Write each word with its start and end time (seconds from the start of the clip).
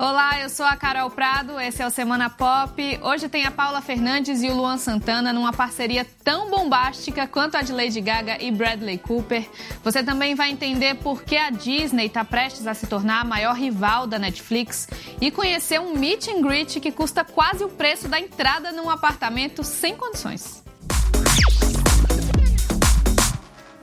Olá, 0.00 0.38
eu 0.40 0.48
sou 0.48 0.64
a 0.64 0.76
Carol 0.76 1.10
Prado, 1.10 1.58
esse 1.58 1.82
é 1.82 1.86
o 1.86 1.90
Semana 1.90 2.30
Pop. 2.30 3.00
Hoje 3.02 3.28
tem 3.28 3.44
a 3.44 3.50
Paula 3.50 3.80
Fernandes 3.80 4.44
e 4.44 4.48
o 4.48 4.54
Luan 4.54 4.78
Santana 4.78 5.32
numa 5.32 5.52
parceria 5.52 6.06
tão 6.22 6.48
bombástica 6.48 7.26
quanto 7.26 7.56
a 7.56 7.62
de 7.62 7.72
Lady 7.72 8.00
Gaga 8.00 8.40
e 8.40 8.48
Bradley 8.52 8.96
Cooper. 8.96 9.50
Você 9.82 10.04
também 10.04 10.36
vai 10.36 10.50
entender 10.50 10.94
por 10.98 11.24
que 11.24 11.36
a 11.36 11.50
Disney 11.50 12.06
está 12.06 12.24
prestes 12.24 12.68
a 12.68 12.74
se 12.74 12.86
tornar 12.86 13.22
a 13.22 13.24
maior 13.24 13.56
rival 13.56 14.06
da 14.06 14.20
Netflix 14.20 14.86
e 15.20 15.32
conhecer 15.32 15.80
um 15.80 15.96
meet 15.96 16.28
and 16.28 16.42
greet 16.42 16.78
que 16.78 16.92
custa 16.92 17.24
quase 17.24 17.64
o 17.64 17.68
preço 17.68 18.06
da 18.06 18.20
entrada 18.20 18.70
num 18.70 18.88
apartamento 18.88 19.64
sem 19.64 19.96
condições. 19.96 20.62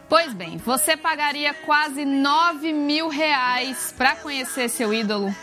Pois 0.07 0.34
bem, 0.34 0.55
você 0.59 0.95
pagaria 0.95 1.54
quase 1.54 2.05
9 2.05 2.71
mil 2.71 3.09
reais 3.09 3.93
para 3.97 4.16
conhecer 4.16 4.70
seu 4.70 4.93
ídolo? 4.93 5.36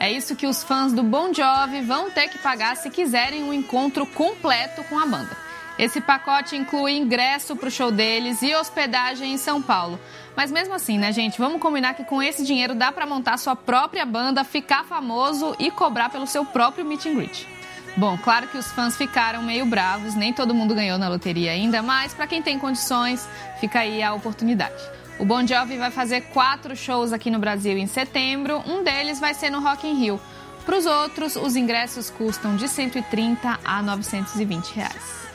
É 0.00 0.10
isso 0.10 0.34
que 0.34 0.46
os 0.46 0.62
fãs 0.62 0.94
do 0.94 1.02
Bon 1.02 1.30
Jovi 1.30 1.82
vão 1.82 2.10
ter 2.10 2.28
que 2.28 2.38
pagar 2.38 2.74
se 2.74 2.88
quiserem 2.88 3.44
um 3.44 3.52
encontro 3.52 4.06
completo 4.06 4.82
com 4.84 4.98
a 4.98 5.04
banda. 5.04 5.36
Esse 5.78 6.00
pacote 6.00 6.56
inclui 6.56 6.96
ingresso 6.96 7.54
para 7.54 7.68
o 7.68 7.70
show 7.70 7.92
deles 7.92 8.40
e 8.40 8.54
hospedagem 8.54 9.34
em 9.34 9.36
São 9.36 9.60
Paulo. 9.60 10.00
Mas 10.34 10.50
mesmo 10.50 10.72
assim, 10.72 10.98
né, 10.98 11.12
gente? 11.12 11.38
Vamos 11.38 11.60
combinar 11.60 11.92
que 11.92 12.04
com 12.04 12.22
esse 12.22 12.42
dinheiro 12.42 12.74
dá 12.74 12.90
para 12.90 13.04
montar 13.04 13.36
sua 13.36 13.54
própria 13.54 14.06
banda, 14.06 14.42
ficar 14.42 14.84
famoso 14.84 15.54
e 15.58 15.70
cobrar 15.70 16.08
pelo 16.08 16.26
seu 16.26 16.46
próprio 16.46 16.82
meet 16.82 17.04
and 17.04 17.14
greet. 17.16 17.46
Bom, 17.94 18.16
claro 18.16 18.48
que 18.48 18.56
os 18.56 18.72
fãs 18.72 18.96
ficaram 18.96 19.42
meio 19.42 19.66
bravos, 19.66 20.14
nem 20.14 20.32
todo 20.32 20.54
mundo 20.54 20.74
ganhou 20.74 20.96
na 20.96 21.08
loteria 21.08 21.52
ainda, 21.52 21.82
mas 21.82 22.14
para 22.14 22.26
quem 22.26 22.40
tem 22.40 22.58
condições, 22.58 23.28
fica 23.60 23.80
aí 23.80 24.02
a 24.02 24.14
oportunidade. 24.14 24.80
O 25.20 25.24
Bon 25.26 25.46
Jovi 25.46 25.76
vai 25.76 25.90
fazer 25.90 26.22
quatro 26.32 26.74
shows 26.74 27.12
aqui 27.12 27.30
no 27.30 27.38
Brasil 27.38 27.76
em 27.76 27.86
setembro. 27.86 28.62
Um 28.66 28.82
deles 28.82 29.20
vai 29.20 29.34
ser 29.34 29.50
no 29.50 29.60
Rock 29.60 29.86
in 29.86 29.92
Rio. 29.92 30.18
Para 30.64 30.78
os 30.78 30.86
outros, 30.86 31.36
os 31.36 31.56
ingressos 31.56 32.08
custam 32.08 32.56
de 32.56 32.66
130 32.66 33.60
a 33.62 33.82
920 33.82 34.70
reais. 34.70 35.28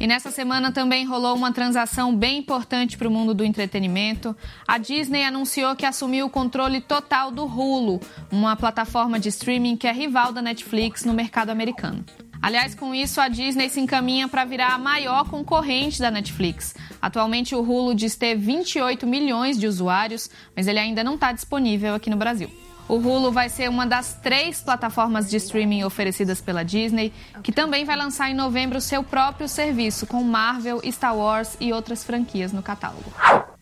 E 0.00 0.08
nessa 0.08 0.32
semana 0.32 0.72
também 0.72 1.06
rolou 1.06 1.36
uma 1.36 1.52
transação 1.52 2.12
bem 2.14 2.38
importante 2.38 2.98
para 2.98 3.06
o 3.06 3.10
mundo 3.10 3.32
do 3.32 3.44
entretenimento. 3.44 4.36
A 4.66 4.78
Disney 4.78 5.22
anunciou 5.22 5.76
que 5.76 5.86
assumiu 5.86 6.26
o 6.26 6.30
controle 6.30 6.80
total 6.80 7.30
do 7.30 7.44
Hulu, 7.44 8.00
uma 8.32 8.56
plataforma 8.56 9.20
de 9.20 9.28
streaming 9.28 9.76
que 9.76 9.86
é 9.86 9.92
rival 9.92 10.32
da 10.32 10.42
Netflix 10.42 11.04
no 11.04 11.14
mercado 11.14 11.50
americano. 11.50 12.04
Aliás, 12.44 12.74
com 12.74 12.94
isso, 12.94 13.22
a 13.22 13.28
Disney 13.28 13.70
se 13.70 13.80
encaminha 13.80 14.28
para 14.28 14.44
virar 14.44 14.74
a 14.74 14.78
maior 14.78 15.26
concorrente 15.30 15.98
da 15.98 16.10
Netflix. 16.10 16.74
Atualmente, 17.00 17.54
o 17.54 17.62
Hulu 17.62 17.94
diz 17.94 18.16
ter 18.16 18.34
28 18.34 19.06
milhões 19.06 19.58
de 19.58 19.66
usuários, 19.66 20.28
mas 20.54 20.66
ele 20.66 20.78
ainda 20.78 21.02
não 21.02 21.14
está 21.14 21.32
disponível 21.32 21.94
aqui 21.94 22.10
no 22.10 22.18
Brasil. 22.18 22.52
O 22.86 22.96
Hulu 22.96 23.32
vai 23.32 23.48
ser 23.48 23.70
uma 23.70 23.86
das 23.86 24.20
três 24.22 24.60
plataformas 24.60 25.30
de 25.30 25.38
streaming 25.38 25.84
oferecidas 25.84 26.42
pela 26.42 26.62
Disney, 26.62 27.14
que 27.42 27.50
também 27.50 27.86
vai 27.86 27.96
lançar 27.96 28.28
em 28.28 28.34
novembro 28.34 28.78
seu 28.78 29.02
próprio 29.02 29.48
serviço 29.48 30.06
com 30.06 30.22
Marvel, 30.22 30.82
Star 30.92 31.16
Wars 31.16 31.56
e 31.58 31.72
outras 31.72 32.04
franquias 32.04 32.52
no 32.52 32.62
catálogo. 32.62 33.10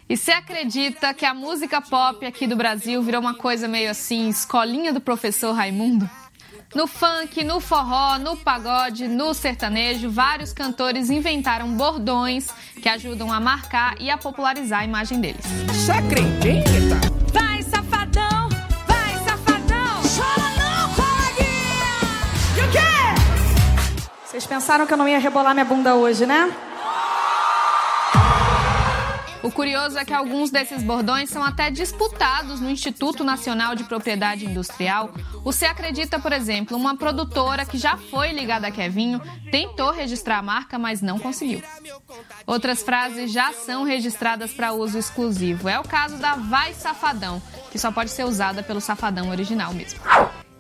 E 0.09 0.17
você 0.17 0.33
acredita 0.33 1.15
que 1.15 1.25
a 1.25 1.33
música 1.33 1.81
pop 1.81 2.27
aqui 2.27 2.49
do 2.49 2.57
Brasil 2.57 3.01
virou 3.01 3.21
uma 3.21 3.35
coisa 3.35 3.69
meio 3.69 3.93
assim, 3.93 4.29
escolinha 4.29 4.93
do 4.93 5.01
professor 5.01 5.53
Raimundo? 5.53 6.11
No 6.75 6.87
funk, 6.87 7.45
no 7.45 7.61
forró, 7.61 8.19
no 8.19 8.35
pagode, 8.35 9.07
no 9.07 9.35
sertanejo, 9.35 10.09
vários 10.11 10.55
cantores 10.55 11.11
inventaram 11.11 11.69
bordões 11.77 12.49
que 12.81 12.89
ajudam 12.89 13.31
a 13.31 13.39
marcar 13.39 13.95
e 14.01 14.09
a 14.11 14.17
popularizar 14.17 14.81
a 14.81 14.85
imagem 14.85 15.21
deles. 15.21 15.45
Você 15.67 15.93
acredita? 15.93 16.97
Vai, 17.31 17.63
safadão! 17.63 18.49
Vai, 18.87 19.15
safadão! 19.23 20.01
Chora 20.17 20.49
não, 20.57 20.95
coleguinha! 20.95 21.93
E 22.57 22.61
o 22.63 22.71
quê? 22.71 24.09
Vocês 24.25 24.47
pensaram 24.47 24.87
que 24.87 24.95
eu 24.95 24.97
não 24.97 25.07
ia 25.07 25.19
rebolar 25.19 25.53
minha 25.53 25.67
bunda 25.67 25.95
hoje, 25.95 26.25
né? 26.25 26.51
O 29.43 29.51
curioso 29.51 29.99
é 29.99 30.05
que 30.05 30.13
alguns 30.13 30.51
desses 30.51 30.83
bordões 30.83 31.29
são 31.29 31.43
até 31.43 31.71
disputados 31.71 32.61
no 32.61 32.71
Instituto 32.71 33.25
Nacional 33.25 33.75
de 33.75 33.85
Propriedade 33.85 34.47
Industrial. 34.47 35.11
Se 35.53 35.67
Acredita, 35.67 36.19
por 36.19 36.33
exemplo, 36.33 36.77
uma 36.77 36.97
produtora 36.97 37.65
que 37.65 37.77
já 37.77 37.97
foi 37.97 38.31
ligada 38.33 38.69
a 38.69 38.71
Kevinho, 38.71 39.21
tentou 39.51 39.91
registrar 39.91 40.39
a 40.39 40.43
marca, 40.43 40.79
mas 40.79 41.03
não 41.03 41.19
conseguiu. 41.19 41.63
Outras 42.47 42.83
frases 42.83 43.33
já 43.33 43.53
são 43.53 43.85
registradas 43.85 44.53
para 44.53 44.73
uso 44.73 44.99
exclusivo. 44.99 45.69
É 45.69 45.79
o 45.79 45.83
caso 45.83 46.17
da 46.19 46.35
Vai 46.35 46.73
Safadão, 46.75 47.43
que 47.71 47.79
só 47.79 47.91
pode 47.91 48.11
ser 48.11 48.25
usada 48.25 48.63
pelo 48.63 48.81
Safadão 48.81 49.31
original 49.31 49.75
mesmo. 49.75 50.01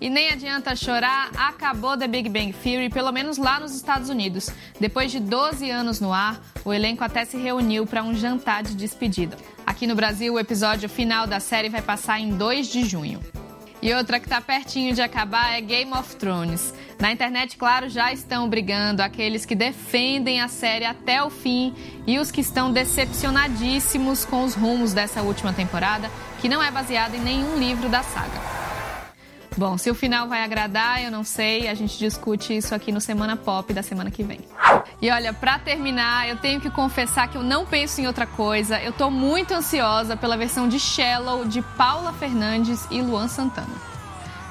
E 0.02 0.10
nem 0.10 0.30
adianta 0.30 0.74
chorar, 0.74 1.30
acabou 1.36 1.96
The 1.96 2.08
Big 2.08 2.28
Bang 2.28 2.52
Theory, 2.52 2.90
pelo 2.90 3.12
menos 3.12 3.38
lá 3.38 3.60
nos 3.60 3.72
Estados 3.72 4.08
Unidos. 4.08 4.50
Depois 4.80 5.12
de 5.12 5.20
12 5.20 5.70
anos 5.70 6.00
no 6.00 6.12
ar, 6.12 6.42
o 6.64 6.72
elenco 6.72 7.04
até 7.04 7.24
se 7.24 7.36
reuniu 7.36 7.86
para 7.86 8.02
um 8.02 8.12
jantar 8.12 8.64
de 8.64 8.74
despedida. 8.74 9.36
Aqui 9.64 9.86
no 9.86 9.94
Brasil, 9.94 10.34
o 10.34 10.40
episódio 10.40 10.88
final 10.88 11.24
da 11.24 11.38
série 11.38 11.68
vai 11.68 11.80
passar 11.80 12.18
em 12.18 12.30
2 12.30 12.66
de 12.66 12.84
junho. 12.84 13.20
E 13.80 13.94
outra 13.94 14.18
que 14.18 14.26
está 14.26 14.40
pertinho 14.40 14.92
de 14.92 15.00
acabar 15.00 15.56
é 15.56 15.60
Game 15.60 15.92
of 15.92 16.16
Thrones. 16.16 16.74
Na 16.98 17.12
internet, 17.12 17.56
claro, 17.56 17.88
já 17.88 18.12
estão 18.12 18.48
brigando 18.48 19.04
aqueles 19.04 19.46
que 19.46 19.54
defendem 19.54 20.40
a 20.40 20.48
série 20.48 20.84
até 20.84 21.22
o 21.22 21.30
fim 21.30 21.72
e 22.08 22.18
os 22.18 22.32
que 22.32 22.40
estão 22.40 22.72
decepcionadíssimos 22.72 24.24
com 24.24 24.42
os 24.42 24.54
rumos 24.54 24.92
dessa 24.92 25.22
última 25.22 25.52
temporada, 25.52 26.10
que 26.40 26.48
não 26.48 26.60
é 26.60 26.72
baseada 26.72 27.16
em 27.16 27.20
nenhum 27.20 27.56
livro 27.56 27.88
da 27.88 28.02
saga. 28.02 28.61
Bom, 29.56 29.76
se 29.76 29.90
o 29.90 29.94
final 29.94 30.28
vai 30.28 30.42
agradar, 30.42 31.02
eu 31.02 31.10
não 31.10 31.24
sei. 31.24 31.68
A 31.68 31.74
gente 31.74 31.98
discute 31.98 32.56
isso 32.56 32.74
aqui 32.74 32.90
no 32.90 33.00
Semana 33.00 33.36
Pop 33.36 33.72
da 33.72 33.82
semana 33.82 34.10
que 34.10 34.22
vem. 34.22 34.40
E 35.00 35.10
olha, 35.10 35.32
para 35.32 35.58
terminar, 35.58 36.28
eu 36.28 36.36
tenho 36.36 36.60
que 36.60 36.70
confessar 36.70 37.28
que 37.28 37.36
eu 37.36 37.42
não 37.42 37.66
penso 37.66 38.00
em 38.00 38.06
outra 38.06 38.26
coisa. 38.26 38.80
Eu 38.80 38.92
tô 38.92 39.10
muito 39.10 39.52
ansiosa 39.52 40.16
pela 40.16 40.36
versão 40.36 40.68
de 40.68 40.78
Shallow 40.78 41.44
de 41.44 41.60
Paula 41.60 42.12
Fernandes 42.12 42.86
e 42.90 43.02
Luan 43.02 43.28
Santana. 43.28 43.92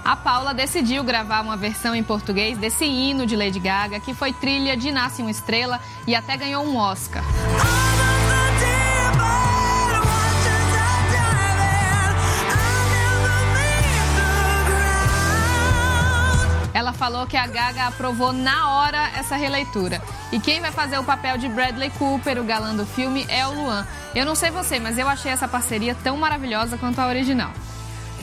A 0.04 0.16
Paula 0.16 0.54
decidiu 0.54 1.04
gravar 1.04 1.42
uma 1.42 1.56
versão 1.56 1.94
em 1.94 2.04
português 2.04 2.58
desse 2.58 2.86
hino 2.86 3.26
de 3.26 3.36
Lady 3.36 3.60
Gaga, 3.60 4.00
que 4.00 4.14
foi 4.14 4.34
trilha 4.34 4.76
de 4.76 4.92
Nasce 4.92 5.22
uma 5.22 5.30
Estrela 5.30 5.80
e 6.08 6.16
até 6.16 6.36
ganhou 6.36 6.66
um 6.66 6.76
Oscar. 6.76 7.24
Falou 17.02 17.26
que 17.26 17.36
a 17.36 17.48
Gaga 17.48 17.88
aprovou 17.88 18.32
na 18.32 18.70
hora 18.70 19.10
essa 19.18 19.36
releitura. 19.36 20.00
E 20.32 20.40
quem 20.40 20.62
vai 20.62 20.72
fazer 20.72 21.00
o 21.00 21.04
papel 21.04 21.36
de 21.36 21.50
Bradley 21.50 21.90
Cooper, 21.98 22.40
o 22.40 22.44
galã 22.44 22.76
do 22.76 22.86
filme, 22.86 23.26
é 23.28 23.44
o 23.48 23.56
Luan. 23.56 23.88
Eu 24.14 24.24
não 24.24 24.36
sei 24.36 24.52
você, 24.52 24.80
mas 24.80 25.00
eu 25.00 25.10
achei 25.10 25.32
essa 25.32 25.48
parceria 25.48 25.96
tão 26.04 26.16
maravilhosa 26.16 26.78
quanto 26.78 27.00
a 27.00 27.08
original. 27.08 27.50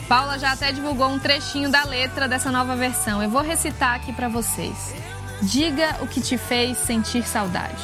Paula 0.07 0.39
já 0.39 0.53
até 0.53 0.71
divulgou 0.71 1.09
um 1.09 1.19
trechinho 1.19 1.69
da 1.69 1.83
letra 1.83 2.25
dessa 2.25 2.53
nova 2.53 2.73
versão. 2.77 3.21
Eu 3.21 3.29
vou 3.29 3.41
recitar 3.41 3.95
aqui 3.95 4.13
para 4.13 4.29
vocês. 4.29 4.95
Diga 5.41 5.97
o 5.99 6.07
que 6.07 6.21
te 6.21 6.37
fez 6.37 6.77
sentir 6.77 7.27
saudade. 7.27 7.83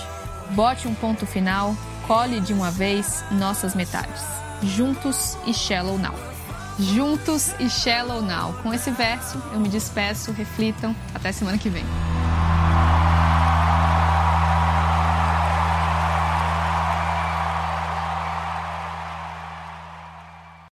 Bote 0.52 0.88
um 0.88 0.96
ponto 0.96 1.26
final, 1.26 1.76
colhe 2.08 2.40
de 2.40 2.54
uma 2.54 2.72
vez 2.72 3.22
nossas 3.32 3.76
metades. 3.76 4.24
Juntos 4.64 5.38
e 5.46 5.54
Shallow 5.54 5.98
Now 5.98 6.35
juntos 6.80 7.54
e 7.60 7.70
Shallow 7.70 8.22
Now. 8.22 8.54
Com 8.62 8.74
esse 8.74 8.92
verso, 8.92 9.42
eu 9.54 9.60
me 9.60 9.70
despeço, 9.70 10.32
reflitam, 10.32 10.96
até 11.14 11.32
semana 11.32 11.58
que 11.58 11.70
vem. 11.70 11.86